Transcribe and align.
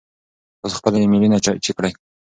تاسو 0.59 0.75
خپل 0.79 0.93
ایمیلونه 0.95 1.37
چیک 1.63 1.75
کړئ. 1.77 1.91